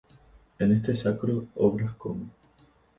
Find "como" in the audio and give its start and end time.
1.95-2.25